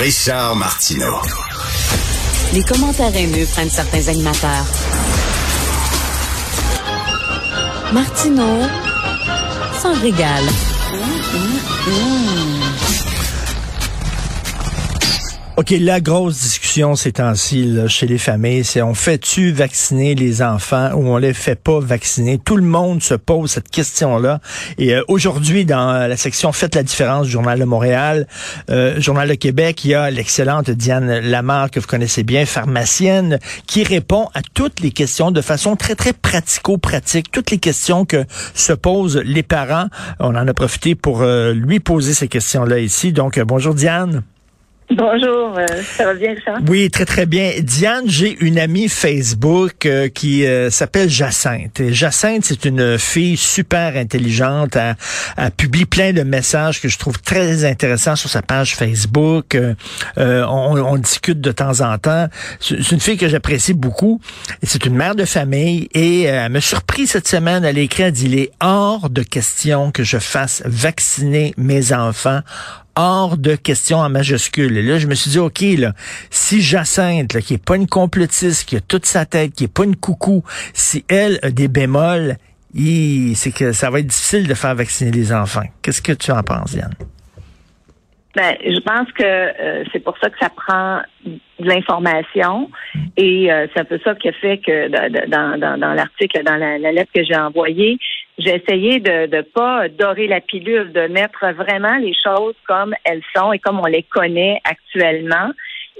Richard 0.00 0.56
Martineau. 0.56 1.20
Les 2.54 2.62
commentaires 2.62 3.14
haineux 3.14 3.44
prennent 3.52 3.68
certains 3.68 4.08
animateurs. 4.08 4.64
Martineau 7.92 8.62
s'en 9.82 9.92
régale. 10.00 10.48
OK, 15.60 15.74
la 15.78 16.00
grosse 16.00 16.40
discussion 16.40 16.96
ces 16.96 17.12
temps-ci 17.12 17.76
chez 17.86 18.06
les 18.06 18.16
familles, 18.16 18.64
c'est 18.64 18.80
on 18.80 18.94
fait-tu 18.94 19.52
vacciner 19.52 20.14
les 20.14 20.40
enfants 20.40 20.92
ou 20.94 21.06
on 21.08 21.18
les 21.18 21.34
fait 21.34 21.54
pas 21.54 21.80
vacciner? 21.80 22.38
Tout 22.42 22.56
le 22.56 22.62
monde 22.62 23.02
se 23.02 23.12
pose 23.12 23.50
cette 23.50 23.68
question-là. 23.68 24.40
Et 24.78 24.94
euh, 24.94 25.02
aujourd'hui, 25.06 25.66
dans 25.66 26.08
la 26.08 26.16
section 26.16 26.52
Faites 26.52 26.74
la 26.76 26.82
différence 26.82 27.26
du 27.26 27.32
Journal 27.32 27.58
de 27.58 27.66
Montréal, 27.66 28.26
euh, 28.70 28.98
Journal 29.02 29.28
de 29.28 29.34
Québec, 29.34 29.84
il 29.84 29.90
y 29.90 29.94
a 29.94 30.10
l'excellente 30.10 30.70
Diane 30.70 31.18
Lamar, 31.18 31.70
que 31.70 31.78
vous 31.78 31.86
connaissez 31.86 32.22
bien, 32.22 32.46
pharmacienne, 32.46 33.38
qui 33.66 33.84
répond 33.84 34.30
à 34.32 34.40
toutes 34.54 34.80
les 34.80 34.92
questions 34.92 35.30
de 35.30 35.42
façon 35.42 35.76
très, 35.76 35.94
très 35.94 36.14
pratico-pratique. 36.14 37.30
Toutes 37.30 37.50
les 37.50 37.58
questions 37.58 38.06
que 38.06 38.24
se 38.54 38.72
posent 38.72 39.18
les 39.18 39.42
parents. 39.42 39.88
On 40.20 40.34
en 40.36 40.48
a 40.48 40.54
profité 40.54 40.94
pour 40.94 41.20
euh, 41.20 41.52
lui 41.52 41.80
poser 41.80 42.14
ces 42.14 42.28
questions-là 42.28 42.78
ici. 42.78 43.12
Donc, 43.12 43.38
bonjour 43.40 43.74
Diane. 43.74 44.22
Bonjour, 44.92 45.56
euh, 45.56 45.66
ça 45.96 46.04
va 46.04 46.14
bien, 46.14 46.34
ça? 46.44 46.58
Oui, 46.68 46.90
très 46.90 47.04
très 47.04 47.24
bien. 47.24 47.52
Diane, 47.62 48.04
j'ai 48.06 48.36
une 48.40 48.58
amie 48.58 48.88
Facebook 48.88 49.86
euh, 49.86 50.08
qui 50.08 50.44
euh, 50.44 50.68
s'appelle 50.68 51.08
Jacinthe. 51.08 51.78
Et 51.78 51.92
Jacinthe, 51.92 52.44
c'est 52.44 52.64
une 52.64 52.98
fille 52.98 53.36
super 53.36 53.96
intelligente. 53.96 54.74
Elle, 54.74 54.96
elle, 55.36 55.52
publie 55.52 55.84
plein 55.84 56.12
de 56.12 56.24
messages 56.24 56.80
que 56.80 56.88
je 56.88 56.98
trouve 56.98 57.20
très 57.22 57.64
intéressants 57.64 58.16
sur 58.16 58.28
sa 58.28 58.42
page 58.42 58.74
Facebook. 58.74 59.56
On, 60.16 60.76
on, 60.76 60.96
discute 60.96 61.40
de 61.40 61.52
temps 61.52 61.80
en 61.82 61.96
temps. 61.98 62.26
C'est 62.58 62.90
une 62.90 63.00
fille 63.00 63.16
que 63.16 63.28
j'apprécie 63.28 63.74
beaucoup. 63.74 64.20
C'est 64.64 64.84
une 64.86 64.96
mère 64.96 65.14
de 65.14 65.24
famille 65.24 65.88
et 65.94 66.22
elle 66.22 66.50
me 66.50 66.60
surpris 66.60 67.06
cette 67.06 67.28
semaine. 67.28 67.64
Elle 67.64 67.78
écrit, 67.78 68.04
elle 68.04 68.12
dit, 68.12 68.26
il 68.26 68.38
est 68.38 68.50
hors 68.60 69.08
de 69.08 69.22
question 69.22 69.92
que 69.92 70.02
je 70.02 70.18
fasse 70.18 70.62
vacciner 70.66 71.54
mes 71.56 71.92
enfants 71.92 72.40
hors 73.00 73.38
de 73.38 73.54
question 73.54 73.98
en 73.98 74.10
majuscule. 74.10 74.76
Et 74.76 74.82
là, 74.82 74.98
je 74.98 75.06
me 75.06 75.14
suis 75.14 75.30
dit, 75.30 75.38
OK, 75.38 75.60
là, 75.78 75.94
si 76.28 76.60
Jacinthe, 76.60 77.40
qui 77.40 77.54
est 77.54 77.64
pas 77.64 77.76
une 77.76 77.86
complotiste, 77.86 78.68
qui 78.68 78.76
a 78.76 78.80
toute 78.80 79.06
sa 79.06 79.24
tête, 79.24 79.54
qui 79.54 79.64
est 79.64 79.68
pas 79.68 79.84
une 79.84 79.96
coucou, 79.96 80.44
si 80.74 81.04
elle 81.08 81.38
a 81.42 81.50
des 81.50 81.68
bémols, 81.68 82.36
c'est 82.74 83.52
que 83.52 83.72
ça 83.72 83.90
va 83.90 84.00
être 84.00 84.06
difficile 84.06 84.46
de 84.46 84.54
faire 84.54 84.74
vacciner 84.74 85.10
les 85.10 85.32
enfants. 85.32 85.64
Qu'est-ce 85.80 86.02
que 86.02 86.12
tu 86.12 86.30
en 86.30 86.42
penses, 86.42 86.74
Yann? 86.74 86.92
Ben, 88.36 88.56
je 88.64 88.78
pense 88.80 89.10
que 89.12 89.24
euh, 89.24 89.84
c'est 89.92 89.98
pour 89.98 90.16
ça 90.18 90.30
que 90.30 90.38
ça 90.38 90.50
prend 90.50 91.00
de 91.24 91.38
l'information 91.58 92.70
et 93.16 93.52
euh, 93.52 93.66
c'est 93.72 93.80
un 93.80 93.84
peu 93.84 93.98
ça 94.04 94.14
qui 94.14 94.28
a 94.28 94.32
fait 94.32 94.58
que 94.58 94.88
dans, 95.26 95.58
dans, 95.58 95.78
dans 95.78 95.94
l'article, 95.94 96.44
dans 96.44 96.54
la, 96.56 96.78
lettre 96.78 97.10
que 97.12 97.24
j'ai 97.24 97.36
envoyée, 97.36 97.98
j'ai 98.38 98.54
essayé 98.54 99.00
de 99.00 99.26
ne 99.34 99.42
pas 99.42 99.88
dorer 99.88 100.28
la 100.28 100.40
pilule, 100.40 100.92
de 100.92 101.08
mettre 101.08 101.44
vraiment 101.54 101.96
les 101.96 102.14
choses 102.14 102.54
comme 102.68 102.94
elles 103.04 103.22
sont 103.34 103.52
et 103.52 103.58
comme 103.58 103.80
on 103.80 103.86
les 103.86 104.04
connaît 104.04 104.60
actuellement. 104.62 105.50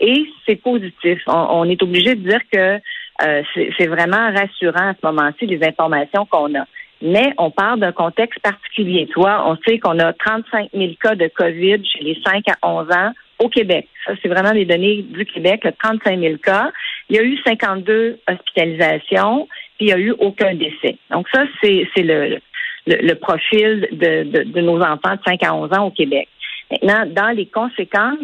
Et 0.00 0.24
c'est 0.46 0.56
positif. 0.56 1.20
On, 1.26 1.68
est 1.68 1.82
obligé 1.82 2.14
de 2.14 2.28
dire 2.28 2.40
que 2.50 2.80
euh, 3.22 3.42
c'est 3.76 3.86
vraiment 3.88 4.32
rassurant 4.32 4.90
à 4.90 4.94
ce 4.94 5.04
moment-ci 5.04 5.46
les 5.46 5.66
informations 5.66 6.26
qu'on 6.26 6.54
a 6.54 6.64
mais 7.02 7.32
on 7.38 7.50
parle 7.50 7.80
d'un 7.80 7.92
contexte 7.92 8.40
particulier. 8.40 9.06
Toi, 9.06 9.44
on 9.46 9.56
sait 9.66 9.78
qu'on 9.78 9.98
a 9.98 10.12
35 10.12 10.70
000 10.74 10.92
cas 11.00 11.14
de 11.14 11.28
COVID 11.28 11.84
chez 11.86 12.04
les 12.04 12.20
5 12.24 12.44
à 12.48 12.68
11 12.68 12.90
ans 12.90 13.12
au 13.38 13.48
Québec. 13.48 13.88
Ça, 14.04 14.12
c'est 14.22 14.28
vraiment 14.28 14.52
les 14.52 14.66
données 14.66 15.02
du 15.02 15.24
Québec, 15.24 15.66
35 15.82 16.20
000 16.20 16.36
cas. 16.38 16.70
Il 17.08 17.16
y 17.16 17.18
a 17.18 17.22
eu 17.22 17.38
52 17.44 18.18
hospitalisations, 18.28 19.48
puis 19.78 19.86
il 19.86 19.86
n'y 19.86 19.92
a 19.92 19.98
eu 19.98 20.10
aucun 20.12 20.54
décès. 20.54 20.96
Donc 21.10 21.26
ça, 21.32 21.44
c'est 21.62 21.86
le, 21.97 22.38
le, 22.86 23.14
profil 23.14 23.88
de, 23.92 24.44
de, 24.44 24.60
nos 24.60 24.80
enfants 24.82 25.14
de 25.14 25.20
5 25.26 25.42
à 25.42 25.54
11 25.54 25.72
ans 25.72 25.86
au 25.86 25.91
Québec. 25.91 26.28
Maintenant, 26.70 27.06
dans 27.06 27.30
les 27.30 27.46
conséquences, 27.46 28.19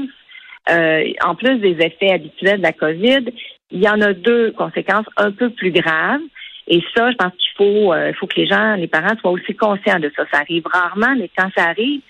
euh, 0.70 1.12
en 1.24 1.34
plus 1.34 1.58
des 1.58 1.76
effets 1.80 2.12
habituels 2.12 2.58
de 2.58 2.62
la 2.62 2.72
COVID, 2.72 3.32
il 3.70 3.82
y 3.82 3.88
en 3.88 4.00
a 4.00 4.12
deux 4.12 4.52
conséquences 4.52 5.06
un 5.16 5.32
peu 5.32 5.50
plus 5.50 5.70
graves. 5.70 6.20
Et 6.68 6.82
ça, 6.96 7.10
je 7.10 7.16
pense 7.16 7.32
qu'il 7.32 7.56
faut, 7.56 7.92
euh, 7.92 8.12
faut 8.14 8.26
que 8.26 8.40
les 8.40 8.46
gens, 8.46 8.74
les 8.74 8.88
parents 8.88 9.16
soient 9.20 9.30
aussi 9.30 9.54
conscients 9.54 10.00
de 10.00 10.10
ça. 10.16 10.24
Ça 10.32 10.40
arrive 10.40 10.64
rarement, 10.66 11.14
mais 11.16 11.30
quand 11.36 11.48
ça 11.56 11.66
arrive, 11.66 12.00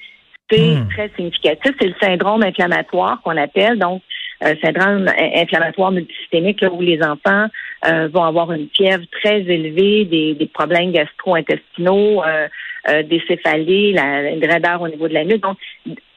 c'est 0.51 0.77
hmm. 0.77 0.89
très 0.89 1.11
significatif. 1.17 1.73
C'est 1.81 1.89
le 1.89 1.95
syndrome 2.01 2.43
inflammatoire 2.43 3.21
qu'on 3.23 3.37
appelle, 3.37 3.79
donc 3.79 4.03
euh, 4.45 4.55
syndrome 4.63 5.09
inflammatoire 5.35 5.93
multisystémique, 5.93 6.61
là, 6.61 6.71
où 6.71 6.81
les 6.81 7.03
enfants 7.03 7.47
euh, 7.87 8.09
vont 8.09 8.25
avoir 8.25 8.53
une 8.53 8.69
fièvre 8.69 9.05
très 9.23 9.41
élevée, 9.41 10.05
des, 10.05 10.35
des 10.35 10.47
problèmes 10.47 10.93
gastro-intestinaux, 10.93 12.23
euh, 12.23 12.47
euh 12.91 13.03
des 13.03 13.23
céphalées, 13.27 13.93
la, 13.93 14.31
une 14.31 14.45
raideur 14.45 14.83
au 14.83 14.89
niveau 14.89 15.09
de 15.09 15.15
la 15.15 15.25
nuque, 15.25 15.43
donc 15.43 15.57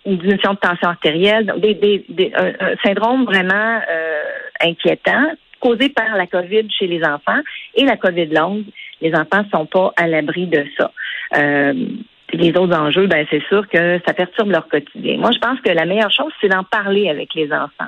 une 0.06 0.18
diminution 0.18 0.54
de 0.54 0.60
tension 0.60 0.90
artérielle, 0.90 1.46
donc 1.46 1.62
des, 1.62 1.74
des, 1.76 2.06
des 2.10 2.32
un, 2.36 2.48
un, 2.60 2.76
syndrome 2.84 3.24
vraiment 3.26 3.80
inquiétant 4.62 5.32
causé 5.60 5.90
par 5.90 6.16
la 6.16 6.28
COVID 6.28 6.68
chez 6.72 6.88
les 6.88 7.04
enfants 7.04 7.40
et 7.76 7.86
la 7.86 7.98
COVID 7.98 8.28
longue. 8.28 8.66
Les 9.02 9.14
enfants 9.14 9.44
ne 9.44 9.50
sont 9.50 9.66
pas 9.66 9.94
à 9.96 10.08
l'abri 10.08 10.48
de 10.48 10.66
ça. 10.78 10.92
Euh, 11.38 11.74
les 12.34 12.50
autres 12.58 12.78
enjeux, 12.78 13.08
ben 13.08 13.26
c'est 13.30 13.44
sûr 13.48 13.68
que 13.68 14.00
ça 14.06 14.14
perturbe 14.14 14.52
leur 14.52 14.68
quotidien. 14.68 15.18
Moi, 15.18 15.32
je 15.32 15.40
pense 15.40 15.60
que 15.62 15.70
la 15.70 15.86
meilleure 15.86 16.12
chose, 16.12 16.32
c'est 16.40 16.50
d'en 16.50 16.64
parler 16.64 17.10
avec 17.10 17.34
les 17.34 17.52
enfants. 17.52 17.88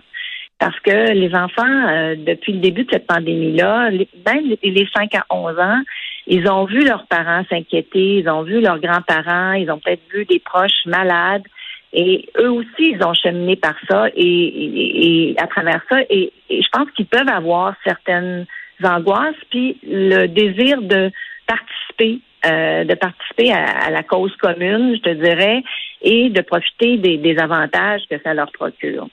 Parce 0.60 0.80
que 0.82 1.12
les 1.14 1.34
enfants, 1.34 1.90
euh, 1.90 2.16
depuis 2.16 2.54
le 2.54 2.60
début 2.60 2.84
de 2.84 2.92
cette 2.92 3.08
pandémie-là, 3.08 3.90
même 3.90 4.56
les 4.62 4.88
5 4.96 5.16
à 5.16 5.26
11 5.30 5.60
ans, 5.60 5.82
ils 6.28 6.48
ont 6.48 6.66
vu 6.66 6.86
leurs 6.86 7.08
parents 7.08 7.44
s'inquiéter, 7.50 8.20
ils 8.20 8.30
ont 8.30 8.44
vu 8.44 8.62
leurs 8.62 8.80
grands-parents, 8.80 9.54
ils 9.54 9.72
ont 9.72 9.80
peut-être 9.80 10.04
vu 10.14 10.26
des 10.26 10.40
proches 10.40 10.86
malades. 10.86 11.44
Et 11.94 12.30
eux 12.38 12.52
aussi, 12.52 12.94
ils 12.94 13.04
ont 13.04 13.14
cheminé 13.14 13.56
par 13.56 13.76
ça 13.90 14.08
et, 14.16 15.36
à 15.38 15.48
travers 15.48 15.82
ça. 15.90 15.98
Et, 16.10 16.32
je 16.50 16.68
pense 16.72 16.90
qu'ils 16.92 17.06
peuvent 17.06 17.30
avoir 17.30 17.76
certaines 17.84 18.46
angoisses, 18.84 19.36
puis 19.50 19.78
le 19.84 20.28
désir 20.28 20.82
de 20.82 21.12
participer, 21.48 22.20
euh, 22.46 22.84
de 22.84 22.96
participer 22.96 23.52
à, 23.52 23.90
la 23.92 24.04
cause 24.04 24.36
commune, 24.38 24.96
je 24.96 25.02
te 25.02 25.14
dirais, 25.14 25.64
et 26.02 26.30
de 26.30 26.42
profiter 26.42 26.98
des, 26.98 27.38
avantages 27.38 28.02
que 28.10 28.16
ça 28.24 28.34
leur 28.34 28.52
procure. 28.52 29.08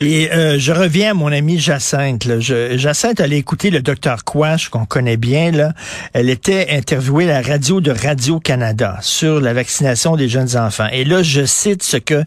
Et 0.00 0.32
euh, 0.32 0.58
je 0.58 0.72
reviens 0.72 1.10
à 1.10 1.14
mon 1.14 1.30
amie 1.30 1.58
Jacinthe. 1.58 2.24
Là. 2.24 2.40
Jacinthe 2.40 3.20
allait 3.20 3.36
écouter 3.36 3.70
le 3.70 3.80
docteur 3.80 4.24
Quash, 4.24 4.70
qu'on 4.70 4.86
connaît 4.86 5.18
bien. 5.18 5.50
Là. 5.50 5.72
Elle 6.14 6.30
était 6.30 6.68
interviewée 6.70 7.30
à 7.30 7.42
la 7.42 7.46
radio 7.46 7.80
de 7.80 7.90
Radio-Canada 7.90 8.96
sur 9.02 9.40
la 9.40 9.52
vaccination 9.52 10.16
des 10.16 10.28
jeunes 10.28 10.56
enfants. 10.56 10.88
Et 10.92 11.04
là, 11.04 11.22
je 11.22 11.44
cite 11.44 11.82
ce 11.82 11.98
que 11.98 12.22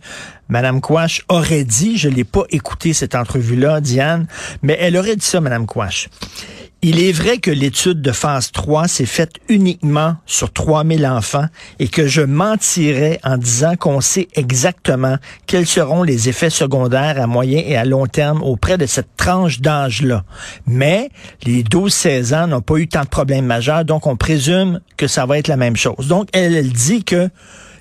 Madame 0.49 0.81
Quash 0.81 1.23
aurait 1.29 1.63
dit. 1.63 1.97
Je 1.97 2.09
l'ai 2.09 2.25
pas 2.25 2.43
écouté, 2.51 2.93
cette 2.93 3.15
entrevue-là, 3.15 3.81
Diane, 3.81 4.27
mais 4.61 4.77
elle 4.79 4.97
aurait 4.97 5.15
dit 5.15 5.25
ça, 5.25 5.41
Madame 5.41 5.65
Quash. 5.65 6.09
Il 6.83 6.99
est 6.99 7.11
vrai 7.11 7.37
que 7.37 7.51
l'étude 7.51 8.01
de 8.01 8.11
phase 8.11 8.51
3 8.51 8.87
s'est 8.87 9.05
faite 9.05 9.35
uniquement 9.49 10.15
sur 10.25 10.51
3000 10.51 11.05
enfants 11.05 11.45
et 11.77 11.87
que 11.87 12.07
je 12.07 12.21
mentirais 12.23 13.19
en 13.23 13.37
disant 13.37 13.75
qu'on 13.75 14.01
sait 14.01 14.27
exactement 14.33 15.17
quels 15.45 15.67
seront 15.67 16.01
les 16.01 16.27
effets 16.27 16.49
secondaires 16.49 17.21
à 17.21 17.27
moyen 17.27 17.61
et 17.63 17.77
à 17.77 17.85
long 17.85 18.07
terme 18.07 18.41
auprès 18.41 18.79
de 18.79 18.87
cette 18.87 19.15
tranche 19.15 19.61
d'âge-là. 19.61 20.23
Mais 20.65 21.11
les 21.43 21.61
12-16 21.61 22.33
ans 22.35 22.47
n'ont 22.47 22.61
pas 22.61 22.77
eu 22.77 22.87
tant 22.87 23.03
de 23.03 23.09
problèmes 23.09 23.45
majeurs, 23.45 23.85
donc 23.85 24.07
on 24.07 24.15
présume 24.15 24.79
que 24.97 25.05
ça 25.05 25.27
va 25.27 25.37
être 25.37 25.49
la 25.49 25.57
même 25.57 25.75
chose. 25.75 26.07
Donc 26.07 26.29
elle, 26.33 26.55
elle 26.55 26.73
dit 26.73 27.03
que 27.03 27.29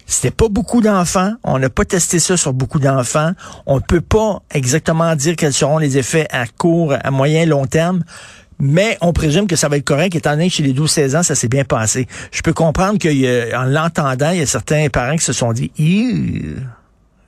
c'était 0.04 0.30
pas 0.30 0.48
beaucoup 0.50 0.82
d'enfants. 0.82 1.32
On 1.42 1.58
n'a 1.58 1.70
pas 1.70 1.86
testé 1.86 2.18
ça 2.18 2.36
sur 2.36 2.52
beaucoup 2.52 2.80
d'enfants. 2.80 3.32
On 3.64 3.76
ne 3.76 3.80
peut 3.80 4.02
pas 4.02 4.42
exactement 4.52 5.16
dire 5.16 5.36
quels 5.36 5.54
seront 5.54 5.78
les 5.78 5.96
effets 5.96 6.26
à 6.30 6.46
court, 6.46 6.94
à 7.02 7.10
moyen, 7.10 7.46
long 7.46 7.64
terme 7.64 8.02
mais 8.60 8.96
on 9.00 9.12
présume 9.12 9.46
que 9.46 9.56
ça 9.56 9.68
va 9.68 9.76
être 9.76 9.84
correct, 9.84 10.14
étant 10.14 10.32
donné 10.32 10.48
que 10.48 10.54
chez 10.54 10.62
les 10.62 10.72
12-16 10.72 11.16
ans, 11.18 11.22
ça 11.22 11.34
s'est 11.34 11.48
bien 11.48 11.64
passé. 11.64 12.06
Je 12.32 12.42
peux 12.42 12.52
comprendre 12.52 12.98
qu'en 12.98 13.64
l'entendant, 13.64 14.30
il 14.30 14.40
y 14.40 14.42
a 14.42 14.46
certains 14.46 14.88
parents 14.88 15.16
qui 15.16 15.24
se 15.24 15.32
sont 15.32 15.52
dit, 15.52 15.70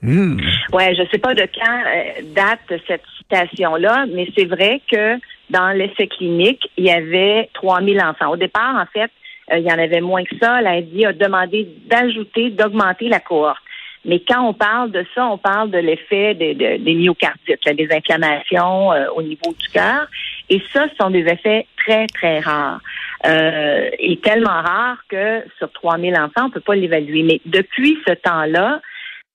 Ouais, 0.03 0.95
je 0.97 1.03
sais 1.11 1.19
pas 1.19 1.35
de 1.35 1.47
quand 1.55 1.81
euh, 1.87 2.23
date 2.35 2.81
cette 2.89 3.03
citation-là, 3.19 4.07
mais 4.13 4.29
c'est 4.37 4.47
vrai 4.47 4.81
que 4.91 5.17
dans 5.51 5.71
l'essai 5.71 6.09
clinique, 6.09 6.69
il 6.77 6.87
y 6.87 6.91
avait 6.91 7.49
3000 7.55 8.01
enfants. 8.01 8.31
Au 8.31 8.37
départ, 8.37 8.75
en 8.75 8.87
fait, 8.93 9.11
euh, 9.53 9.59
il 9.59 9.65
y 9.65 9.73
en 9.73 9.79
avait 9.79 10.01
moins 10.01 10.25
que 10.25 10.37
ça. 10.41 10.61
L'Indie 10.61 11.07
a 11.07 11.13
demandé 11.13 11.69
d'ajouter, 11.89 12.51
d'augmenter 12.51 13.09
la 13.09 13.21
cohorte. 13.21 13.63
Mais 14.05 14.21
quand 14.27 14.43
on 14.43 14.55
parle 14.55 14.91
de 14.91 15.05
ça, 15.15 15.27
on 15.27 15.39
parle 15.39 15.71
de 15.71 15.79
l'effet 15.79 16.35
des 16.35 16.95
myocardites, 16.95 17.69
des 17.77 17.89
inflammations 17.93 18.93
euh, 18.93 19.07
au 19.15 19.23
niveau 19.23 19.55
du 19.57 19.69
cœur. 19.69 20.09
Et 20.49 20.63
ça, 20.73 20.87
ce 20.89 20.97
sont 20.97 21.11
des 21.11 21.27
effets 21.27 21.67
très, 21.77 22.07
très 22.07 22.41
rares. 22.41 22.81
Euh, 23.25 23.89
et 23.99 24.17
tellement 24.19 24.63
rares 24.63 25.03
que 25.09 25.45
sur 25.59 25.71
3000 25.73 26.15
enfants, 26.17 26.43
on 26.45 26.49
ne 26.49 26.53
peut 26.53 26.61
pas 26.61 26.75
l'évaluer. 26.75 27.23
Mais 27.23 27.41
depuis 27.47 27.99
ce 28.07 28.15
temps-là, 28.15 28.81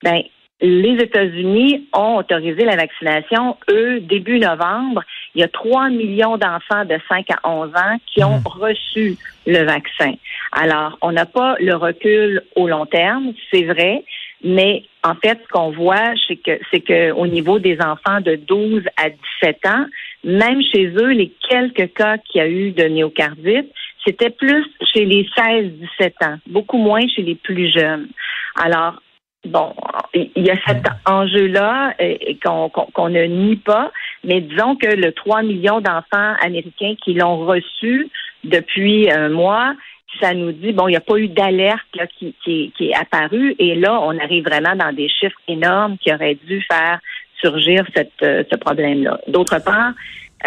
ben, 0.04 0.22
les 0.62 1.04
États-Unis 1.04 1.88
ont 1.94 2.18
autorisé 2.18 2.66
la 2.66 2.76
vaccination, 2.76 3.58
eux, 3.70 4.00
début 4.00 4.40
novembre. 4.40 5.04
Il 5.36 5.42
y 5.42 5.44
a 5.44 5.48
3 5.48 5.90
millions 5.90 6.38
d'enfants 6.38 6.84
de 6.86 6.98
5 7.08 7.28
à 7.32 7.48
11 7.48 7.70
ans 7.76 7.98
qui 8.08 8.24
ont 8.24 8.40
mmh. 8.40 8.48
reçu 8.48 9.18
le 9.46 9.64
vaccin. 9.64 10.14
Alors, 10.52 10.98
on 11.02 11.12
n'a 11.12 11.26
pas 11.26 11.56
le 11.60 11.76
recul 11.76 12.42
au 12.56 12.68
long 12.68 12.86
terme, 12.86 13.34
c'est 13.52 13.64
vrai, 13.64 14.04
mais 14.44 14.84
en 15.04 15.16
fait, 15.16 15.40
ce 15.44 15.48
qu'on 15.50 15.72
voit, 15.72 16.14
c'est 16.28 16.36
que 16.36 16.60
c'est 16.72 16.82
que 16.82 17.12
au 17.12 17.28
niveau 17.28 17.60
des 17.60 17.80
enfants 17.80 18.22
de 18.22 18.36
12 18.36 18.84
à 18.98 19.10
17 19.10 19.66
ans, 19.66 19.86
même 20.28 20.62
chez 20.62 20.88
eux, 20.88 21.12
les 21.12 21.32
quelques 21.50 21.94
cas 21.94 22.18
qu'il 22.18 22.40
y 22.40 22.44
a 22.44 22.50
eu 22.50 22.72
de 22.72 22.88
myocardite, 22.90 23.72
c'était 24.06 24.30
plus 24.30 24.66
chez 24.94 25.06
les 25.06 25.24
16-17 25.38 26.26
ans, 26.26 26.38
beaucoup 26.48 26.78
moins 26.78 27.08
chez 27.08 27.22
les 27.22 27.36
plus 27.36 27.72
jeunes. 27.72 28.10
Alors, 28.56 29.02
bon, 29.46 29.74
il 30.14 30.46
y 30.46 30.52
a 30.52 30.58
cet 30.68 30.86
enjeu-là 31.06 31.94
euh, 32.02 32.16
qu'on 32.44 33.10
ne 33.10 33.24
nie 33.24 33.56
pas, 33.56 33.92
mais 34.26 34.42
disons 34.42 34.76
que 34.76 34.88
le 34.88 35.14
3 35.14 35.44
millions 35.44 35.80
d'enfants 35.80 36.36
américains 36.42 36.96
qui 37.04 37.14
l'ont 37.14 37.46
reçu 37.46 38.10
depuis 38.44 39.10
un 39.10 39.30
mois, 39.30 39.74
ça 40.20 40.34
nous 40.34 40.52
dit, 40.52 40.74
bon, 40.74 40.88
il 40.88 40.92
n'y 40.92 40.98
a 40.98 41.02
pas 41.02 41.18
eu 41.18 41.30
d'alerte 41.30 41.86
qui, 42.18 42.74
est 42.80 42.96
apparue, 42.96 43.56
et 43.60 43.76
là, 43.76 44.00
on 44.02 44.18
arrive 44.18 44.44
vraiment 44.44 44.76
dans 44.76 44.94
des 44.94 45.08
chiffres 45.10 45.40
énormes 45.48 45.98
qui 45.98 46.14
auraient 46.14 46.38
dû 46.46 46.62
faire 46.70 47.00
surgir 47.42 47.86
cette, 47.96 48.12
euh, 48.24 48.44
ce 48.52 48.58
problème-là. 48.58 49.20
D'autre 49.28 49.60
part, 49.64 49.94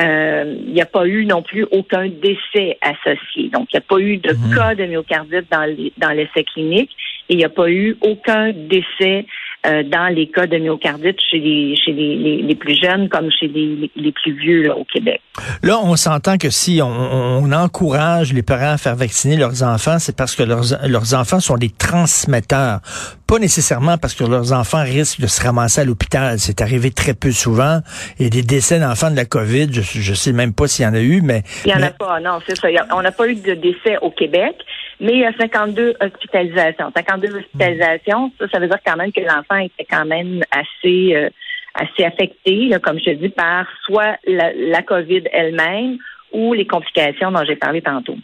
euh, 0.00 0.56
il 0.66 0.72
n'y 0.72 0.80
a 0.80 0.86
pas 0.86 1.06
eu 1.06 1.26
non 1.26 1.42
plus 1.42 1.66
aucun 1.70 2.08
décès 2.08 2.78
associé. 2.80 3.48
Donc, 3.50 3.68
il 3.72 3.76
n'y 3.76 3.78
a 3.78 3.86
pas 3.88 3.98
eu 3.98 4.16
de 4.18 4.32
mhm. 4.32 4.54
cas 4.54 4.74
de 4.74 4.84
myocardite 4.86 5.46
dans, 5.50 5.76
dans 5.98 6.10
l'essai 6.10 6.44
clinique 6.44 6.90
et 7.28 7.34
il 7.34 7.36
n'y 7.36 7.44
a 7.44 7.48
pas 7.48 7.70
eu 7.70 7.96
aucun 8.00 8.52
décès 8.52 9.26
euh, 9.66 9.82
dans 9.82 10.08
les 10.08 10.26
cas 10.28 10.46
de 10.46 10.56
myocardite 10.56 11.20
chez 11.20 11.38
les 11.38 11.76
chez 11.76 11.92
les, 11.92 12.40
les, 12.42 12.54
plus 12.54 12.74
jeunes 12.80 13.10
comme 13.10 13.30
chez 13.30 13.46
les, 13.46 13.90
les 13.94 14.12
plus 14.12 14.32
vieux 14.32 14.72
au 14.72 14.84
Québec. 14.84 15.20
Là, 15.62 15.78
on 15.82 15.96
s'entend 15.96 16.38
que 16.38 16.48
si 16.48 16.80
on, 16.82 16.88
on, 16.88 17.52
encourage 17.52 18.32
les 18.32 18.42
parents 18.42 18.72
à 18.72 18.78
faire 18.78 18.96
vacciner 18.96 19.36
leurs 19.36 19.62
enfants, 19.62 19.98
c'est 19.98 20.16
parce 20.16 20.34
que 20.34 20.42
leurs, 20.42 20.64
leurs 20.88 21.12
enfants 21.12 21.40
sont 21.40 21.58
des 21.58 21.68
transmetteurs. 21.68 22.80
Pas 23.26 23.38
nécessairement 23.38 23.98
parce 23.98 24.14
que 24.14 24.24
leurs 24.24 24.54
enfants 24.54 24.82
risquent 24.82 25.20
de 25.20 25.26
se 25.26 25.42
ramasser 25.42 25.82
à 25.82 25.84
l'hôpital. 25.84 26.38
C'est 26.38 26.62
arrivé 26.62 26.90
très 26.90 27.12
peu 27.12 27.30
souvent. 27.30 27.80
Il 28.18 28.24
y 28.24 28.26
a 28.26 28.30
des 28.30 28.42
décès 28.42 28.80
d'enfants 28.80 29.10
de 29.10 29.16
la 29.16 29.26
COVID. 29.26 29.68
Je, 29.72 29.82
je 29.82 30.14
sais 30.14 30.32
même 30.32 30.54
pas 30.54 30.68
s'il 30.68 30.86
y 30.86 30.88
en 30.88 30.94
a 30.94 31.00
eu, 31.00 31.20
mais... 31.20 31.42
Il 31.66 31.68
n'y 31.68 31.74
en 31.74 31.86
a 31.86 31.90
pas, 31.90 32.18
non, 32.20 32.38
c'est 32.46 32.56
ça. 32.56 32.68
on 32.94 33.02
n'a 33.02 33.12
pas 33.12 33.28
eu 33.28 33.34
de 33.34 33.54
décès 33.54 33.98
au 34.00 34.10
Québec 34.10 34.56
mais 35.00 35.12
il 35.12 35.18
y 35.20 35.24
a 35.24 35.32
52 35.32 35.94
hospitalisations. 36.00 36.92
52 36.94 37.36
hospitalisations, 37.36 38.32
ça, 38.38 38.48
ça 38.52 38.58
veut 38.58 38.68
dire 38.68 38.78
quand 38.84 38.96
même 38.96 39.12
que 39.12 39.20
l'enfant 39.20 39.56
était 39.56 39.86
quand 39.90 40.04
même 40.04 40.42
assez 40.50 41.16
euh, 41.16 41.30
assez 41.74 42.04
affecté, 42.04 42.70
comme 42.82 42.98
je 42.98 43.04
te 43.04 43.10
dis, 43.10 43.28
par 43.28 43.66
soit 43.84 44.16
la, 44.26 44.52
la 44.52 44.82
COVID 44.82 45.22
elle-même 45.32 45.98
ou 46.32 46.54
les 46.54 46.66
complications 46.66 47.30
dont 47.30 47.44
j'ai 47.46 47.56
parlé 47.56 47.80
tantôt. 47.80 48.16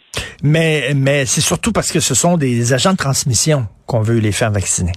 Mais, 0.43 0.93
mais 0.95 1.25
c'est 1.25 1.41
surtout 1.41 1.71
parce 1.71 1.91
que 1.91 1.99
ce 1.99 2.13
sont 2.13 2.37
des 2.37 2.73
agents 2.73 2.93
de 2.93 2.97
transmission 2.97 3.65
qu'on 3.85 4.01
veut 4.01 4.19
les 4.19 4.31
faire 4.31 4.51
vacciner. 4.51 4.91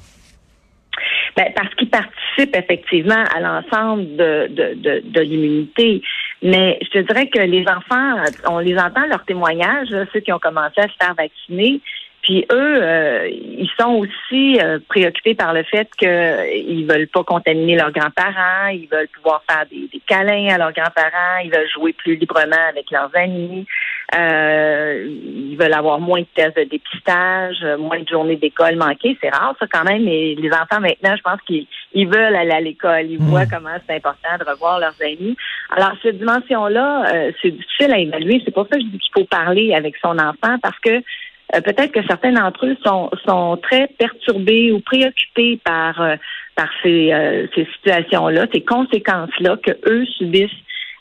Ben, 1.37 1.47
parce 1.55 1.75
qu'ils 1.77 1.89
participent 1.89 2.57
effectivement 2.57 3.25
à 3.35 3.41
l'ensemble 3.41 4.17
de, 4.17 4.49
de, 4.49 4.75
de, 4.75 5.03
de 5.05 5.21
l'immunité. 5.21 6.03
Mais 6.43 6.79
je 6.83 6.89
te 6.89 6.99
dirais 6.99 7.29
que 7.29 7.41
les 7.41 7.65
enfants, 7.69 8.17
on 8.49 8.59
les 8.59 8.79
entend 8.79 9.07
leurs 9.07 9.25
témoignages, 9.25 9.89
ceux 10.13 10.21
qui 10.21 10.33
ont 10.33 10.39
commencé 10.39 10.81
à 10.81 10.89
se 10.89 10.95
faire 10.99 11.15
vacciner, 11.15 11.81
puis 12.23 12.45
eux, 12.53 12.83
euh, 12.83 13.29
ils 13.29 13.71
sont 13.79 13.93
aussi 13.95 14.61
euh, 14.61 14.79
préoccupés 14.89 15.35
par 15.35 15.55
le 15.55 15.63
fait 15.63 15.89
qu'ils 15.99 16.87
veulent 16.87 17.09
pas 17.09 17.25
contaminer 17.25 17.77
leurs 17.77 17.93
grands-parents, 17.93 18.69
ils 18.69 18.89
veulent 18.91 19.09
pouvoir 19.09 19.43
faire 19.49 19.65
des, 19.71 19.89
câlins 20.07 20.55
à 20.55 20.59
leurs 20.59 20.73
grands-parents, 20.73 21.39
ils 21.43 21.51
veulent 21.51 21.71
jouer 21.71 21.95
plus 21.95 22.17
librement 22.17 22.69
avec 22.69 22.91
leurs 22.91 23.11
amis, 23.17 23.67
euh, 24.15 25.07
ils 25.09 25.57
veulent 25.57 25.73
avoir 25.73 25.99
moins 25.99 26.21
de 26.21 26.27
tests 26.35 26.59
de 26.59 26.65
dépistage, 26.65 27.65
moins 27.79 28.01
de 28.01 28.09
journées 28.09 28.37
d'école 28.37 28.77
manquées. 28.77 29.17
C'est 29.23 29.31
rare 29.31 29.57
ça 29.59 29.67
quand 29.67 29.85
même, 29.85 30.05
mais 30.05 30.35
les 30.35 30.51
enfants 30.51 30.81
maintenant, 30.81 31.17
je 31.17 31.23
pense 31.23 31.41
qu'ils 31.47 31.67
veulent 31.95 32.37
aller 32.37 32.53
à 32.53 32.61
l'école, 32.61 33.07
ils 33.11 33.19
voient 33.19 33.47
mmh. 33.47 33.51
comment 33.51 33.77
c'est 33.87 33.97
important 33.97 34.39
de 34.39 34.49
revoir 34.49 34.79
leurs 34.79 34.95
amis. 35.03 35.37
Alors 35.71 35.93
cette 36.03 36.19
dimension-là, 36.19 37.31
c'est 37.43 37.51
difficile 37.51 37.93
à 37.93 37.99
évaluer. 37.99 38.43
C'est 38.45 38.55
pour 38.55 38.67
ça 38.71 38.77
que 38.77 38.83
je 38.83 38.87
dis 38.87 38.99
qu'il 38.99 39.13
faut 39.23 39.27
parler 39.27 39.75
avec 39.75 39.97
son 40.03 40.19
enfant 40.19 40.57
parce 40.63 40.79
que 40.81 41.03
euh, 41.55 41.61
peut-être 41.61 41.93
que 41.93 42.03
certains 42.07 42.33
d'entre 42.33 42.67
eux 42.67 42.77
sont, 42.85 43.11
sont 43.27 43.59
très 43.63 43.89
perturbés 43.99 44.73
ou 44.73 44.81
préoccupés 44.81 45.59
par, 45.65 46.01
euh, 46.01 46.17
par 46.55 46.69
ces, 46.83 47.13
euh, 47.13 47.47
ces 47.55 47.67
situations-là, 47.77 48.47
ces 48.53 48.63
conséquences-là 48.63 49.57
que 49.63 49.73
eux 49.87 50.05
subissent 50.07 50.51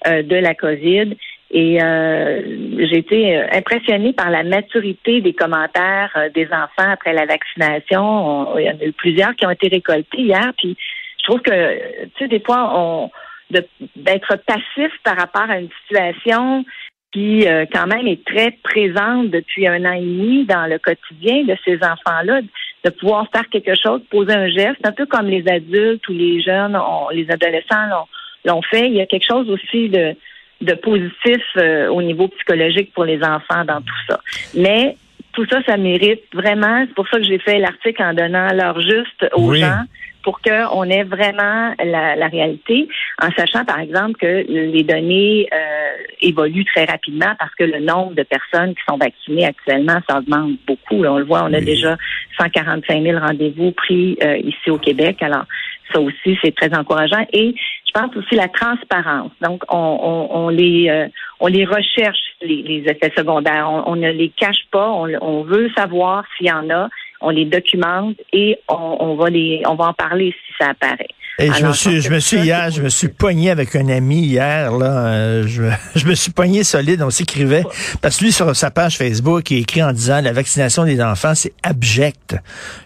de 0.06 0.36
la 0.36 0.56
COVID. 0.56 1.18
Et 1.52 1.80
j'ai 1.80 2.98
été 2.98 3.42
impressionnée 3.52 4.14
par 4.14 4.30
la 4.30 4.44
maturité 4.44 5.22
des 5.22 5.34
commentaires 5.34 6.16
des 6.36 6.46
enfants 6.48 6.92
après 6.92 7.14
la 7.14 7.26
vaccination. 7.26 8.56
il 8.58 8.66
y 8.66 8.70
en 8.70 8.78
a 8.78 8.86
eu 8.86 8.92
plusieurs 8.92 9.36
qui 9.36 9.48
ont 9.48 9.52
été 9.52 9.68
récoltés 9.68 10.22
hier. 10.22 10.52
Puis 10.58 10.78
je 11.18 11.24
trouve 11.24 11.42
que, 11.42 12.06
tu 12.06 12.12
sais, 12.20 12.28
des 12.28 12.40
fois, 12.40 12.72
on 12.76 13.10
d'être 13.52 14.36
passif 14.46 14.92
par 15.04 15.18
rapport 15.18 15.50
à 15.50 15.60
une 15.60 15.70
situation 15.82 16.66
qui 17.12 17.48
euh, 17.48 17.66
quand 17.72 17.88
même 17.88 18.08
est 18.08 18.24
très 18.24 18.52
présente 18.64 19.32
depuis 19.32 19.68
un 19.68 19.84
an 19.86 19.94
et 19.94 20.02
demi 20.02 20.46
dans 20.46 20.68
le 20.68 20.78
quotidien 20.78 21.44
de 21.44 21.56
ces 21.66 21.78
enfants-là, 21.78 22.42
de 22.84 22.90
pouvoir 22.92 23.28
faire 23.34 23.50
quelque 23.50 23.74
chose, 23.76 24.02
poser 24.12 24.34
un 24.34 24.48
geste, 24.48 24.86
un 24.86 24.92
peu 24.92 25.08
comme 25.08 25.28
les 25.28 25.48
adultes 25.50 26.08
ou 26.08 26.14
les 26.14 26.42
jeunes, 26.42 26.80
les 27.12 27.30
adolescents 27.32 28.06
l'ont 28.46 28.62
fait. 28.62 28.88
Il 28.88 28.94
y 28.94 29.02
a 29.02 29.08
quelque 29.08 29.28
chose 29.28 29.50
aussi 29.50 29.90
de, 29.90 30.16
de 30.62 30.74
positif 30.74 31.42
euh, 31.58 31.88
au 31.90 32.02
niveau 32.02 32.28
psychologique 32.30 32.94
pour 32.94 33.06
les 33.06 33.24
enfants 33.24 33.66
dans 33.66 33.82
tout 33.82 34.02
ça. 34.08 34.20
Mais 34.56 34.96
tout 35.34 35.46
ça, 35.50 35.62
ça 35.66 35.78
mérite 35.78 36.24
vraiment. 36.34 36.86
C'est 36.88 36.96
pour 36.96 37.08
ça 37.08 37.18
que 37.18 37.24
j'ai 37.24 37.40
fait 37.40 37.60
l'article 37.60 38.02
en 38.02 38.14
donnant 38.14 38.52
l'heure 38.54 38.80
juste 38.82 39.26
aux 39.34 39.54
gens 39.54 39.84
pour 40.24 40.42
qu'on 40.42 40.84
ait 40.84 41.04
vraiment 41.04 41.74
la, 41.84 42.28
réalité, 42.28 42.88
en 43.22 43.32
sachant 43.32 43.64
par 43.64 43.80
exemple 43.80 44.16
que 44.20 44.46
les 44.48 44.84
données 44.84 45.48
euh, 45.54 46.04
évoluent 46.22 46.66
très 46.66 46.86
rapidement 46.86 47.34
parce 47.40 47.54
que 47.56 47.64
le 47.64 47.80
nombre 47.80 48.14
de 48.16 48.24
personnes 48.24 48.76
qui 48.76 48.82
sont 48.88 48.98
vaccinées 48.98 49.46
actuellement, 49.46 50.00
ça 50.10 50.20
augmente 50.20 50.52
beaucoup. 50.68 51.04
on 51.06 51.18
le 51.20 51.26
voit, 51.26 51.44
on 51.46 51.54
a 51.54 51.62
déjà 51.62 51.98
145 52.38 53.02
000 53.02 53.20
rendez-vous 53.20 53.72
pris 53.72 54.18
euh, 54.22 54.38
ici 54.38 54.70
au 54.70 54.78
Québec. 54.78 55.22
Alors, 55.22 55.46
ça 55.94 56.00
aussi, 56.00 56.38
c'est 56.44 56.56
très 56.56 56.74
encourageant. 56.76 57.26
Et 57.34 57.56
je 57.90 58.00
pense 58.00 58.16
aussi 58.16 58.36
la 58.36 58.48
transparence. 58.48 59.32
Donc, 59.42 59.64
on, 59.70 60.50
les 60.50 60.90
euh, 60.90 61.08
on 61.40 61.48
les 61.48 61.66
recherche 61.66 62.20
les, 62.42 62.84
effets 62.86 63.12
secondaires. 63.18 63.68
On, 63.70 63.96
ne 63.96 64.12
les 64.12 64.30
cache 64.30 64.68
pas. 64.72 64.90
On, 64.90 65.10
on 65.22 65.44
veut 65.44 65.70
savoir 65.76 66.24
s'il 66.38 66.48
y 66.48 66.52
en 66.52 66.70
a 66.70 66.90
on 67.22 67.30
les 67.30 67.46
documente 67.46 68.16
et 68.32 68.58
on, 68.68 69.16
va 69.16 69.30
les, 69.30 69.62
on 69.68 69.76
va 69.76 69.86
en 69.88 69.94
parler 69.94 70.32
si 70.32 70.54
ça 70.60 70.70
apparaît. 70.70 71.08
Et 71.38 71.52
je 71.54 71.66
me 71.66 71.72
suis, 71.72 72.02
je 72.02 72.10
me 72.10 72.20
suis 72.20 72.38
hier, 72.38 72.70
je 72.70 72.82
me 72.82 72.90
suis 72.90 73.08
pogné 73.08 73.50
avec 73.50 73.74
un 73.76 73.88
ami 73.88 74.20
hier 74.20 74.72
là, 74.72 75.08
euh, 75.08 75.48
je, 75.48 75.64
je, 75.96 76.06
me 76.06 76.16
suis 76.16 76.32
pogné 76.32 76.64
solide. 76.64 77.02
On 77.02 77.10
s'écrivait 77.10 77.64
parce 78.02 78.18
que 78.18 78.26
lui 78.26 78.32
sur 78.32 78.54
sa 78.56 78.72
page 78.72 78.98
Facebook, 78.98 79.50
il 79.52 79.60
écrit 79.60 79.82
en 79.82 79.94
disant 79.94 80.22
la 80.22 80.34
vaccination 80.34 80.84
des 80.84 81.02
enfants 81.02 81.36
c'est 81.36 81.54
abject. 81.64 82.36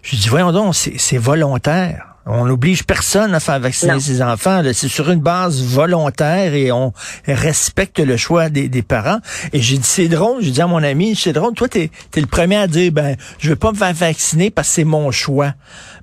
Je 0.03 0.15
dis 0.15 0.29
voyons 0.29 0.51
donc, 0.51 0.75
c'est 0.75 1.17
volontaire. 1.17 2.12
On 2.25 2.45
n'oblige 2.45 2.83
personne 2.83 3.35
à 3.35 3.41
faire 3.41 3.59
vacciner 3.59 3.99
ses 3.99 4.21
enfants. 4.21 4.61
C'est 4.73 4.87
sur 4.87 5.09
une 5.11 5.19
base 5.19 5.61
volontaire 5.61 6.53
et 6.53 6.71
on 6.71 6.93
respecte 7.27 7.99
le 7.99 8.15
choix 8.15 8.49
des, 8.49 8.81
parents. 8.81 9.19
Et 9.51 9.59
j'ai 9.59 9.77
dit, 9.77 9.87
c'est 9.87 10.07
drôle. 10.07 10.41
J'ai 10.41 10.51
dit 10.51 10.61
à 10.61 10.67
mon 10.67 10.81
ami, 10.83 11.15
c'est 11.15 11.33
drôle. 11.33 11.53
Toi, 11.53 11.67
t'es 11.67 11.91
es 12.15 12.21
le 12.21 12.27
premier 12.27 12.55
à 12.55 12.67
dire, 12.67 12.93
ben, 12.93 13.17
je 13.39 13.49
veux 13.49 13.55
pas 13.57 13.71
me 13.71 13.77
faire 13.77 13.93
vacciner 13.93 14.51
parce 14.51 14.69
que 14.69 14.75
c'est 14.75 14.83
mon 14.85 15.11
choix. 15.11 15.53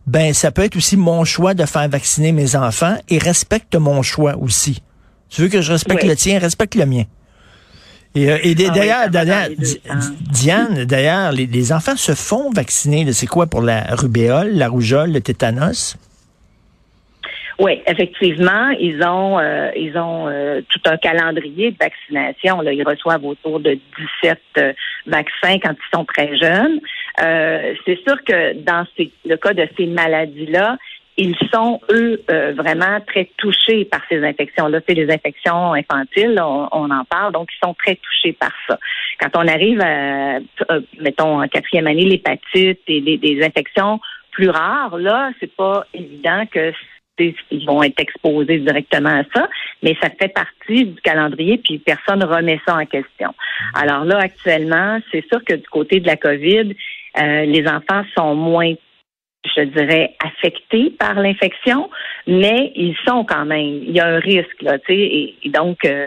Ben, 0.06 0.34
ça 0.34 0.50
peut 0.50 0.62
être 0.62 0.76
aussi 0.76 0.98
mon 0.98 1.24
choix 1.24 1.54
de 1.54 1.64
faire 1.64 1.88
vacciner 1.88 2.32
mes 2.32 2.54
enfants 2.54 2.96
et 3.08 3.18
respecte 3.18 3.76
mon 3.76 4.02
choix 4.02 4.36
aussi. 4.36 4.82
Tu 5.30 5.42
veux 5.42 5.48
que 5.48 5.62
je 5.62 5.72
respecte 5.72 6.04
le 6.04 6.16
tien, 6.16 6.38
respecte 6.38 6.74
le 6.74 6.84
mien. 6.84 7.04
Et, 8.14 8.28
euh, 8.28 8.38
ah 8.42 9.08
d'ailleurs, 9.08 9.48
Diane, 10.32 10.84
d'ailleurs, 10.84 11.30
les, 11.30 11.46
les, 11.46 11.72
enfants 11.72 11.96
se 11.96 12.14
font 12.14 12.50
vacciner. 12.50 13.10
C'est 13.12 13.28
quoi 13.28 13.46
pour 13.46 13.62
la 13.62 13.94
rubéole, 13.94 14.50
la 14.50 14.68
rougeole, 14.68 15.12
le 15.12 15.20
tétanos? 15.20 15.96
Oui, 17.60 17.82
effectivement, 17.86 18.70
ils 18.80 19.02
ont 19.04 19.38
euh, 19.38 19.70
ils 19.76 19.96
ont 19.98 20.28
euh, 20.28 20.62
tout 20.70 20.80
un 20.86 20.96
calendrier 20.96 21.72
de 21.72 21.76
vaccination. 21.78 22.62
Là. 22.62 22.72
Ils 22.72 22.82
reçoivent 22.82 23.26
autour 23.26 23.60
de 23.60 23.78
17 24.22 24.40
euh, 24.56 24.72
vaccins 25.06 25.58
quand 25.62 25.72
ils 25.72 25.94
sont 25.94 26.06
très 26.06 26.38
jeunes. 26.38 26.80
c'est 27.18 27.98
sûr 28.06 28.24
que 28.24 28.54
dans 28.62 28.86
le 29.26 29.36
cas 29.36 29.52
de 29.52 29.68
ces 29.76 29.84
maladies-là, 29.84 30.78
ils 31.18 31.36
sont, 31.52 31.82
eux, 31.92 32.22
vraiment 32.56 32.98
très 33.06 33.28
touchés 33.36 33.84
par 33.84 34.00
ces 34.08 34.24
infections-là. 34.24 34.80
C'est 34.88 34.94
les 34.94 35.12
infections 35.12 35.74
infantiles, 35.74 36.40
on, 36.40 36.90
en 36.90 37.04
parle, 37.04 37.34
donc 37.34 37.50
ils 37.52 37.66
sont 37.66 37.74
très 37.74 37.96
touchés 37.96 38.32
par 38.32 38.52
ça. 38.66 38.78
Quand 39.20 39.36
on 39.36 39.46
arrive 39.46 39.82
à, 39.82 40.38
mettons, 40.98 41.42
en 41.42 41.48
quatrième 41.48 41.88
année, 41.88 42.06
l'hépatite 42.06 42.80
et 42.88 43.02
des 43.02 43.44
infections 43.44 44.00
plus 44.30 44.48
rare, 44.48 44.96
là, 44.96 45.30
c'est 45.40 45.54
pas 45.54 45.84
évident 45.92 46.44
que 46.50 46.72
ils 47.50 47.66
vont 47.66 47.82
être 47.82 47.98
exposés 48.00 48.58
directement 48.58 49.20
à 49.20 49.24
ça, 49.34 49.48
mais 49.82 49.96
ça 50.02 50.10
fait 50.10 50.28
partie 50.28 50.84
du 50.86 51.00
calendrier, 51.02 51.58
puis 51.58 51.78
personne 51.78 52.22
remet 52.22 52.60
ça 52.66 52.76
en 52.76 52.86
question. 52.86 53.34
Alors 53.74 54.04
là, 54.04 54.18
actuellement, 54.18 54.98
c'est 55.10 55.24
sûr 55.28 55.44
que 55.44 55.54
du 55.54 55.68
côté 55.68 56.00
de 56.00 56.06
la 56.06 56.16
COVID, 56.16 56.74
euh, 57.18 57.44
les 57.44 57.66
enfants 57.66 58.02
sont 58.16 58.34
moins 58.34 58.74
je 59.56 59.62
dirais, 59.62 60.14
affectés 60.22 60.90
par 60.98 61.14
l'infection, 61.14 61.88
mais 62.26 62.72
ils 62.76 62.94
sont 63.08 63.24
quand 63.24 63.46
même. 63.46 63.84
Il 63.84 63.92
y 63.92 63.98
a 63.98 64.06
un 64.06 64.18
risque, 64.18 64.60
là, 64.60 64.78
tu 64.78 64.92
sais, 64.92 65.34
et, 65.42 65.48
donc 65.48 65.78
euh, 65.86 66.06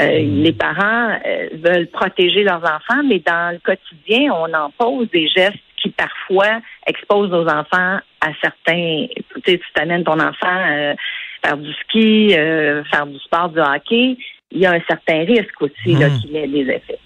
euh, 0.00 0.22
mm. 0.22 0.42
les 0.42 0.52
parents 0.52 1.18
veulent 1.62 1.88
protéger 1.88 2.42
leurs 2.42 2.64
enfants, 2.64 3.02
mais 3.04 3.18
dans 3.18 3.52
le 3.52 3.58
quotidien, 3.58 4.32
on 4.32 4.54
en 4.54 4.70
pose 4.70 5.10
des 5.10 5.28
gestes 5.28 5.58
qui 5.80 5.90
parfois 5.90 6.60
exposent 6.86 7.30
nos 7.30 7.48
enfants 7.48 7.98
à 8.20 8.28
certains. 8.40 9.06
Tu 9.14 9.42
sais, 9.46 9.58
tu 9.58 9.72
t'amènes 9.74 10.04
ton 10.04 10.20
enfant 10.20 10.94
faire 11.42 11.56
du 11.56 11.72
ski, 11.72 12.30
faire 12.32 13.06
du 13.06 13.18
sport, 13.18 13.48
du 13.48 13.60
hockey 13.60 14.16
il 14.52 14.60
y 14.60 14.66
a 14.66 14.72
un 14.72 14.80
certain 14.88 15.20
risque 15.24 15.60
aussi 15.60 15.94
hmm. 15.94 16.20
qu'il 16.20 16.36
ait 16.36 16.48
des 16.48 16.68
effets. 16.72 16.98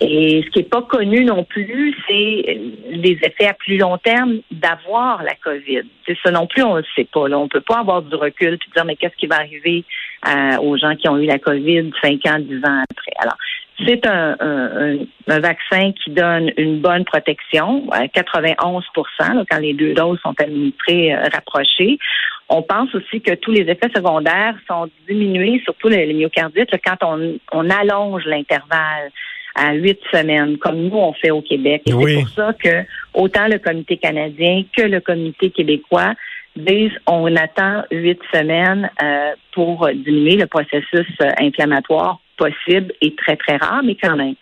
Et 0.00 0.42
ce 0.44 0.50
qui 0.50 0.58
n'est 0.58 0.66
pas 0.66 0.82
connu 0.82 1.24
non 1.24 1.44
plus, 1.44 1.94
c'est 2.06 2.60
les 2.90 3.18
effets 3.22 3.46
à 3.46 3.54
plus 3.54 3.78
long 3.78 3.96
terme 3.98 4.40
d'avoir 4.50 5.22
la 5.22 5.34
COVID. 5.34 5.82
C'est 6.06 6.18
ça 6.22 6.30
non 6.30 6.46
plus, 6.46 6.62
on 6.62 6.74
ne 6.74 6.80
le 6.80 6.86
sait 6.94 7.08
pas. 7.10 7.28
Là. 7.28 7.38
On 7.38 7.44
ne 7.44 7.48
peut 7.48 7.62
pas 7.62 7.78
avoir 7.78 8.02
du 8.02 8.14
recul 8.14 8.54
et 8.54 8.58
dire 8.74 8.84
mais 8.84 8.96
qu'est-ce 8.96 9.16
qui 9.16 9.26
va 9.26 9.36
arriver 9.36 9.84
euh, 10.26 10.58
aux 10.58 10.76
gens 10.76 10.94
qui 10.94 11.08
ont 11.08 11.16
eu 11.16 11.26
la 11.26 11.38
COVID 11.38 11.90
5 12.02 12.26
ans, 12.26 12.38
10 12.38 12.56
ans 12.64 12.82
après? 12.90 13.12
Alors, 13.18 13.36
c'est 13.86 14.06
un, 14.06 14.36
un, 14.40 14.96
un, 15.28 15.40
vaccin 15.40 15.92
qui 15.92 16.10
donne 16.10 16.50
une 16.56 16.80
bonne 16.80 17.04
protection, 17.04 17.86
91% 17.90 19.44
quand 19.50 19.58
les 19.58 19.74
deux 19.74 19.94
doses 19.94 20.18
sont 20.22 20.34
administrées 20.38 21.14
euh, 21.14 21.22
rapprochées. 21.32 21.98
On 22.48 22.62
pense 22.62 22.94
aussi 22.94 23.20
que 23.20 23.34
tous 23.34 23.52
les 23.52 23.62
effets 23.62 23.90
secondaires 23.94 24.54
sont 24.68 24.88
diminués, 25.08 25.60
surtout 25.64 25.88
les, 25.88 26.12
myocardites, 26.12 26.70
quand 26.84 26.96
on, 27.02 27.38
on 27.52 27.70
allonge 27.70 28.24
l'intervalle 28.26 29.10
à 29.54 29.72
huit 29.74 29.98
semaines, 30.12 30.58
comme 30.58 30.88
nous 30.88 30.96
on 30.96 31.12
fait 31.12 31.30
au 31.30 31.42
Québec. 31.42 31.82
Et 31.86 31.90
c'est 31.90 32.20
pour 32.20 32.28
ça 32.30 32.52
que 32.52 32.84
autant 33.14 33.46
le 33.48 33.58
comité 33.58 33.96
canadien 33.96 34.64
que 34.76 34.82
le 34.82 35.00
comité 35.00 35.50
québécois 35.50 36.14
disent 36.56 36.92
on 37.06 37.34
attend 37.36 37.82
huit 37.90 38.18
semaines 38.32 38.90
euh, 39.02 39.32
pour 39.52 39.88
diminuer 39.92 40.36
le 40.36 40.46
processus 40.46 41.06
euh, 41.22 41.30
inflammatoire 41.40 42.20
possible 42.40 42.92
et 43.00 43.14
très, 43.14 43.36
très 43.36 43.56
rare, 43.56 43.82
mais 43.84 43.96
quand 44.02 44.16
même. 44.16 44.34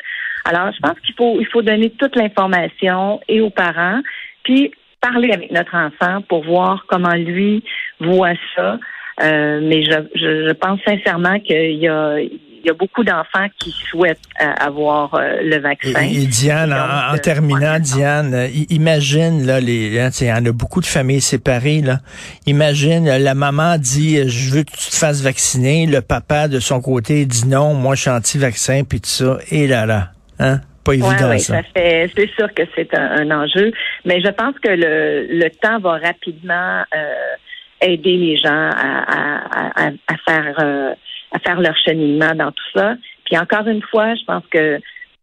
Alors, 0.44 0.72
je 0.72 0.80
pense 0.80 0.98
qu'il 1.00 1.14
faut, 1.14 1.36
il 1.40 1.46
faut 1.46 1.62
donner 1.62 1.90
toute 1.90 2.16
l'information 2.16 3.20
et 3.28 3.40
aux 3.40 3.50
parents, 3.50 4.00
puis 4.44 4.72
parler 5.00 5.30
avec 5.32 5.50
notre 5.50 5.74
enfant 5.76 6.22
pour 6.28 6.44
voir 6.44 6.84
comment 6.88 7.14
lui 7.14 7.62
voit 8.00 8.38
ça. 8.54 8.78
Euh, 9.22 9.60
mais 9.62 9.82
je, 9.82 9.98
je, 10.14 10.52
pense 10.52 10.80
sincèrement 10.86 11.40
qu'il 11.40 11.72
y 11.72 11.88
a, 11.88 12.18
y 12.64 12.70
a 12.70 12.74
beaucoup 12.74 13.04
d'enfants 13.04 13.46
qui 13.58 13.70
souhaitent 13.88 14.18
euh, 14.40 14.46
avoir 14.58 15.14
euh, 15.14 15.40
le 15.42 15.58
vaccin. 15.58 16.00
Et, 16.02 16.26
Diane, 16.26 16.72
en, 16.72 17.14
euh, 17.14 17.18
terminant, 17.18 17.78
Diane, 17.78 18.48
imagine 18.70 19.46
là, 19.46 19.60
les, 19.60 19.98
hein, 19.98 20.10
il 20.20 20.26
y 20.26 20.32
en 20.32 20.44
a 20.44 20.52
beaucoup 20.52 20.80
de 20.80 20.86
familles 20.86 21.20
séparées 21.20 21.80
là. 21.80 21.98
Imagine, 22.46 23.16
la 23.16 23.34
maman 23.34 23.76
dit, 23.78 24.28
je 24.28 24.54
veux 24.54 24.62
que 24.62 24.72
tu 24.72 24.90
te 24.90 24.96
fasses 24.96 25.22
vacciner. 25.22 25.86
Le 25.86 26.00
papa 26.00 26.48
de 26.48 26.60
son 26.60 26.80
côté 26.80 27.24
dit 27.26 27.46
non, 27.46 27.74
moi 27.74 27.94
je 27.94 28.02
suis 28.02 28.10
anti-vaccin 28.10 28.82
puis 28.88 29.00
tout 29.00 29.08
ça. 29.08 29.38
Et 29.50 29.66
là 29.66 29.86
là, 29.86 30.10
hein? 30.38 30.60
Pas 30.84 30.94
évident, 30.94 31.38
ça. 31.38 31.56
ça 31.56 31.62
fait, 31.74 32.10
c'est 32.16 32.30
sûr 32.30 32.52
que 32.54 32.62
c'est 32.74 32.94
un, 32.94 33.30
enjeu, 33.30 33.72
mais 34.06 34.22
je 34.22 34.30
pense 34.30 34.54
que 34.62 34.70
le, 34.70 35.26
le 35.28 35.50
temps 35.50 35.78
va 35.80 35.98
rapidement 35.98 36.82
aider 37.80 38.16
les 38.16 38.36
gens 38.38 38.70
à, 38.70 39.84
à, 39.84 39.90
à, 40.06 40.16
faire 40.26 40.96
à 41.32 41.38
faire 41.38 41.60
leur 41.60 41.76
cheminement 41.76 42.34
dans 42.34 42.52
tout 42.52 42.70
ça. 42.74 42.96
Puis 43.24 43.36
encore 43.38 43.66
une 43.68 43.82
fois, 43.82 44.14
je 44.14 44.24
pense 44.24 44.44
que 44.50 44.80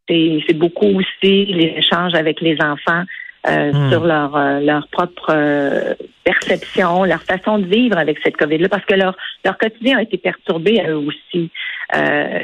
c'est 0.07 0.53
beaucoup 0.53 0.87
aussi 0.87 1.45
les 1.45 1.73
échanges 1.77 2.13
avec 2.13 2.41
les 2.41 2.57
enfants 2.61 3.03
euh, 3.47 3.71
hmm. 3.71 3.89
sur 3.91 4.03
leur 4.05 4.35
euh, 4.35 4.59
leur 4.59 4.87
propre 4.87 5.27
euh, 5.29 5.93
perception, 6.23 7.03
leur 7.03 7.21
façon 7.21 7.59
de 7.59 7.65
vivre 7.67 7.95
avec 7.95 8.17
cette 8.23 8.37
COVID-là, 8.37 8.69
parce 8.69 8.85
que 8.85 8.95
leur 8.95 9.15
leur 9.43 9.55
quotidien 9.59 9.99
a 9.99 10.01
été 10.01 10.17
perturbé 10.17 10.79
à 10.79 10.89
eux 10.89 10.97
aussi. 10.97 11.51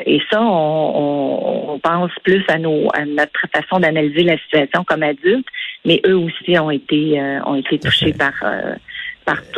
et 0.06 0.22
ça, 0.30 0.42
on, 0.44 1.74
on, 1.74 1.80
pense 1.80 2.12
plus 2.24 2.44
à 2.50 2.60
nos 2.60 2.88
à 2.94 3.06
notre 3.06 3.48
façon 3.52 3.80
d'analyser 3.80 4.24
la 4.24 4.38
situation 4.38 4.84
comme 4.84 5.02
adultes, 5.02 5.48
mais 5.86 6.02
eux 6.06 6.18
aussi 6.18 6.60
ont 6.60 6.70
été 6.70 7.20
ont 7.48 7.56
été 7.56 7.80
touchés 7.80 8.14
par 8.14 8.34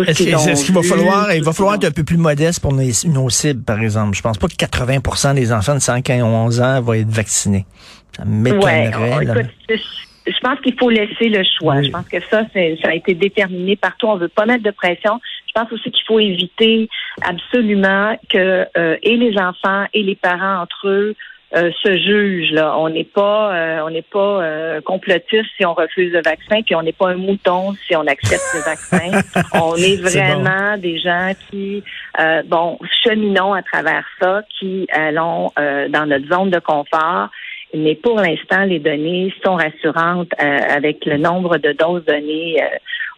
est-ce 0.07 0.65
qu'il 0.65 0.73
va 0.73 0.83
falloir, 0.83 1.33
il 1.33 1.43
va 1.43 1.53
falloir 1.53 1.75
être 1.75 1.85
un 1.85 1.91
peu 1.91 2.03
plus 2.03 2.17
modeste 2.17 2.61
pour 2.61 2.73
nos, 2.73 3.29
cibles, 3.29 3.63
par 3.63 3.79
exemple? 3.81 4.15
Je 4.15 4.21
pense 4.21 4.37
pas 4.37 4.47
que 4.47 4.53
80% 4.53 5.35
des 5.35 5.51
enfants 5.51 5.75
de 5.75 5.79
5 5.79 6.09
à 6.09 6.13
11 6.15 6.61
ans 6.61 6.81
vont 6.81 6.93
être 6.93 7.09
vaccinés. 7.09 7.65
Ça 8.15 8.25
m'étonnerait. 8.25 8.91
je 9.69 10.39
pense 10.41 10.59
qu'il 10.61 10.77
faut 10.77 10.89
laisser 10.89 11.29
le 11.29 11.43
choix. 11.57 11.81
Je 11.81 11.89
pense 11.89 12.07
que 12.07 12.19
ça, 12.29 12.43
ça 12.53 12.89
a 12.89 12.93
été 12.93 13.13
déterminé 13.13 13.75
partout. 13.75 14.07
On 14.07 14.17
veut 14.17 14.27
pas 14.27 14.45
mettre 14.45 14.63
de 14.63 14.71
pression. 14.71 15.19
Je 15.47 15.59
pense 15.59 15.71
aussi 15.71 15.91
qu'il 15.91 16.05
faut 16.05 16.19
éviter 16.19 16.89
absolument 17.21 18.17
que 18.29 18.65
euh, 18.77 18.97
et 19.01 19.17
les 19.17 19.37
enfants 19.37 19.85
et 19.93 20.03
les 20.03 20.15
parents 20.15 20.61
entre 20.61 20.87
eux 20.87 21.15
euh, 21.55 21.71
se 21.83 21.97
juge. 21.97 22.51
Là, 22.51 22.75
on 22.79 22.89
n'est 22.89 23.03
pas, 23.03 23.53
euh, 23.53 23.81
on 23.85 23.91
n'est 23.91 24.01
pas 24.01 24.43
euh, 24.43 24.81
complotiste 24.81 25.45
si 25.55 25.63
on 25.63 25.75
refuse 25.75 26.11
le 26.11 26.23
vaccin, 26.23 26.63
puis 26.63 26.73
on 26.73 26.81
n'est 26.81 26.93
pas 26.93 27.09
un 27.09 27.15
mouton 27.15 27.73
si 27.85 27.95
on 27.95 28.07
accepte 28.07 28.43
le 28.55 28.61
vaccin. 28.61 29.21
on 29.53 29.75
est 29.75 30.01
vraiment 30.01 30.77
des 30.77 30.97
gens 30.97 31.31
qui, 31.51 31.83
bon, 32.45 32.79
cheminons 33.03 33.53
à 33.53 33.61
travers 33.61 34.03
ça, 34.19 34.41
qui 34.57 34.87
allons 34.91 35.51
dans 35.57 36.07
notre 36.07 36.27
zone 36.27 36.49
de 36.49 36.59
confort. 36.59 37.29
Mais 37.75 37.95
pour 37.95 38.19
l'instant, 38.19 38.63
les 38.63 38.79
données 38.79 39.33
sont 39.43 39.55
rassurantes 39.55 40.31
avec 40.39 41.05
le 41.05 41.17
nombre 41.17 41.57
de 41.57 41.71
doses 41.71 42.05
données 42.05 42.63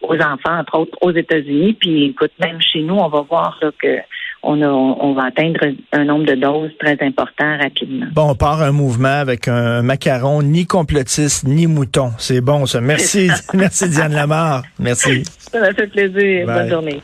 aux 0.02 0.16
enfants, 0.16 0.58
entre 0.58 0.78
autres 0.78 0.98
aux 1.00 1.12
États-Unis. 1.12 1.74
Puis, 1.74 2.06
écoute, 2.06 2.32
même 2.38 2.60
chez 2.60 2.80
nous, 2.80 2.96
on 2.96 3.08
va 3.08 3.20
voir 3.22 3.58
là, 3.62 3.70
que 3.78 3.98
on, 4.46 5.14
va 5.14 5.24
atteindre 5.24 5.60
un 5.92 6.04
nombre 6.04 6.26
de 6.26 6.34
doses 6.34 6.70
très 6.78 6.96
important 7.00 7.58
rapidement. 7.58 8.06
Bon, 8.12 8.30
on 8.30 8.34
part 8.34 8.62
un 8.62 8.72
mouvement 8.72 9.08
avec 9.08 9.48
un 9.48 9.82
macaron 9.82 10.42
ni 10.42 10.66
complotiste 10.66 11.46
ni 11.46 11.66
mouton. 11.66 12.12
C'est 12.18 12.40
bon 12.40 12.66
ça. 12.66 12.80
Merci, 12.80 13.30
merci 13.54 13.88
Diane 13.88 14.12
Lamar. 14.12 14.62
Merci. 14.78 15.24
Ça 15.24 15.60
m'a 15.60 15.72
fait 15.72 15.86
plaisir. 15.86 16.46
Bonne 16.46 16.68
journée. 16.68 17.02